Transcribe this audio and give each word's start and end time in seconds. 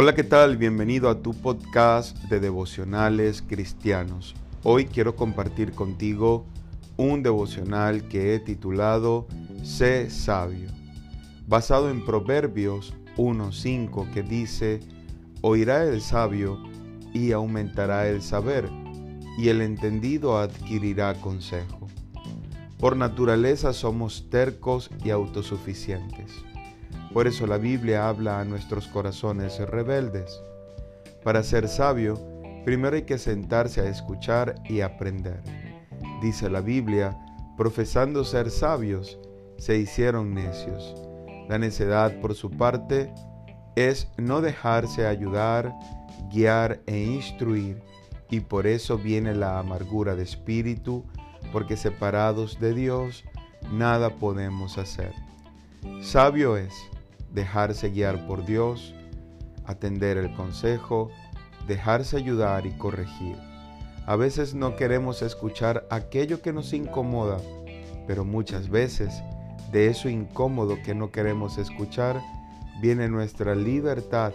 Hola, 0.00 0.14
¿qué 0.14 0.22
tal? 0.22 0.56
Bienvenido 0.56 1.10
a 1.10 1.22
tu 1.22 1.34
podcast 1.34 2.16
de 2.26 2.38
devocionales 2.38 3.42
cristianos. 3.42 4.36
Hoy 4.62 4.84
quiero 4.84 5.16
compartir 5.16 5.72
contigo 5.72 6.46
un 6.96 7.24
devocional 7.24 8.06
que 8.06 8.32
he 8.32 8.38
titulado 8.38 9.26
Sé 9.64 10.08
sabio, 10.08 10.70
basado 11.48 11.90
en 11.90 12.04
Proverbios 12.04 12.94
1.5 13.16 14.08
que 14.12 14.22
dice, 14.22 14.78
Oirá 15.40 15.82
el 15.82 16.00
sabio 16.00 16.62
y 17.12 17.32
aumentará 17.32 18.06
el 18.06 18.22
saber, 18.22 18.70
y 19.36 19.48
el 19.48 19.60
entendido 19.60 20.38
adquirirá 20.38 21.14
consejo. 21.14 21.88
Por 22.78 22.96
naturaleza 22.96 23.72
somos 23.72 24.30
tercos 24.30 24.92
y 25.04 25.10
autosuficientes 25.10 26.44
por 27.12 27.26
eso 27.26 27.46
la 27.46 27.58
Biblia 27.58 28.08
habla 28.08 28.40
a 28.40 28.44
nuestros 28.44 28.86
corazones 28.88 29.58
rebeldes. 29.58 30.40
Para 31.24 31.42
ser 31.42 31.68
sabio, 31.68 32.18
primero 32.64 32.96
hay 32.96 33.02
que 33.02 33.18
sentarse 33.18 33.80
a 33.80 33.88
escuchar 33.88 34.54
y 34.68 34.80
aprender. 34.80 35.42
Dice 36.22 36.50
la 36.50 36.60
Biblia, 36.60 37.16
profesando 37.56 38.24
ser 38.24 38.50
sabios, 38.50 39.18
se 39.56 39.76
hicieron 39.78 40.34
necios. 40.34 40.94
La 41.48 41.58
necedad, 41.58 42.20
por 42.20 42.34
su 42.34 42.50
parte, 42.50 43.12
es 43.74 44.08
no 44.16 44.40
dejarse 44.40 45.06
ayudar, 45.06 45.74
guiar 46.30 46.80
e 46.86 46.98
instruir, 46.98 47.82
y 48.30 48.40
por 48.40 48.66
eso 48.66 48.98
viene 48.98 49.34
la 49.34 49.58
amargura 49.58 50.14
de 50.14 50.24
espíritu, 50.24 51.04
porque 51.52 51.76
separados 51.76 52.60
de 52.60 52.74
Dios, 52.74 53.24
nada 53.72 54.10
podemos 54.10 54.76
hacer. 54.76 55.12
Sabio 56.02 56.56
es 56.56 56.74
dejarse 57.32 57.90
guiar 57.90 58.26
por 58.26 58.44
Dios, 58.44 58.94
atender 59.64 60.16
el 60.16 60.34
consejo, 60.34 61.10
dejarse 61.66 62.16
ayudar 62.16 62.66
y 62.66 62.76
corregir. 62.78 63.36
A 64.06 64.16
veces 64.16 64.54
no 64.54 64.76
queremos 64.76 65.20
escuchar 65.22 65.86
aquello 65.90 66.40
que 66.40 66.52
nos 66.52 66.72
incomoda, 66.72 67.36
pero 68.06 68.24
muchas 68.24 68.70
veces 68.70 69.22
de 69.70 69.88
eso 69.88 70.08
incómodo 70.08 70.78
que 70.82 70.94
no 70.94 71.10
queremos 71.10 71.58
escuchar 71.58 72.20
viene 72.80 73.08
nuestra 73.08 73.54
libertad 73.54 74.32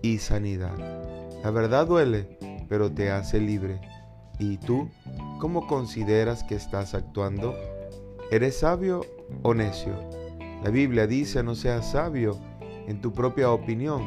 y 0.00 0.18
sanidad. 0.18 0.76
La 1.44 1.50
verdad 1.50 1.86
duele, 1.86 2.38
pero 2.68 2.90
te 2.90 3.10
hace 3.10 3.40
libre. 3.40 3.80
¿Y 4.38 4.56
tú 4.56 4.88
cómo 5.38 5.66
consideras 5.66 6.44
que 6.44 6.54
estás 6.54 6.94
actuando? 6.94 7.54
¿Eres 8.30 8.60
sabio 8.60 9.04
o 9.42 9.52
necio? 9.52 10.19
La 10.62 10.70
Biblia 10.70 11.06
dice, 11.06 11.42
no 11.42 11.54
seas 11.54 11.92
sabio 11.92 12.38
en 12.86 13.00
tu 13.00 13.12
propia 13.12 13.50
opinión, 13.50 14.02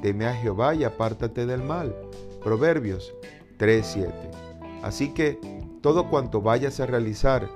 teme 0.00 0.26
a 0.26 0.34
Jehová 0.34 0.74
y 0.74 0.84
apártate 0.84 1.44
del 1.44 1.62
mal. 1.62 1.94
Proverbios 2.42 3.12
3:7. 3.58 4.10
Así 4.82 5.12
que 5.12 5.38
todo 5.82 6.08
cuanto 6.08 6.40
vayas 6.40 6.80
a 6.80 6.86
realizar 6.86 7.48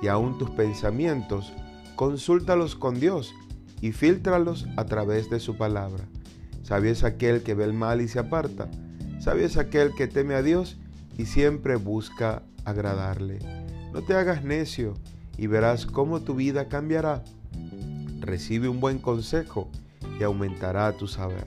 y 0.00 0.08
aun 0.08 0.36
tus 0.36 0.50
pensamientos, 0.50 1.52
consúltalos 1.94 2.74
con 2.74 2.98
Dios 2.98 3.32
y 3.80 3.92
filtralos 3.92 4.66
a 4.76 4.84
través 4.84 5.30
de 5.30 5.38
su 5.38 5.56
palabra. 5.56 6.04
Sabio 6.62 6.90
es 6.90 7.04
aquel 7.04 7.42
que 7.44 7.54
ve 7.54 7.64
el 7.64 7.72
mal 7.72 8.00
y 8.00 8.08
se 8.08 8.18
aparta. 8.18 8.68
Sabio 9.20 9.46
es 9.46 9.56
aquel 9.56 9.94
que 9.94 10.08
teme 10.08 10.34
a 10.34 10.42
Dios 10.42 10.76
y 11.16 11.26
siempre 11.26 11.76
busca 11.76 12.42
agradarle. 12.64 13.38
No 13.92 14.02
te 14.02 14.14
hagas 14.14 14.42
necio 14.42 14.94
y 15.38 15.46
verás 15.46 15.86
cómo 15.86 16.20
tu 16.20 16.34
vida 16.34 16.68
cambiará 16.68 17.22
recibe 18.22 18.68
un 18.68 18.80
buen 18.80 18.98
consejo 18.98 19.68
y 20.18 20.22
aumentará 20.22 20.92
tu 20.92 21.06
saber. 21.06 21.46